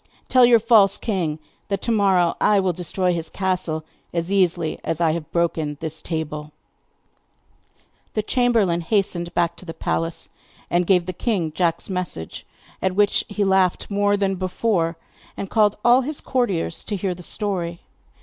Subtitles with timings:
[0.29, 4.99] 'Tell your false king that to morrow I will destroy his castle as easily as
[4.99, 6.51] I have broken this table.'
[8.15, 10.27] The chamberlain hastened back to the palace,
[10.71, 12.47] and gave the king Jack's message,
[12.81, 14.97] at which he laughed more than before,
[15.37, 17.81] and called all his courtiers to hear the story.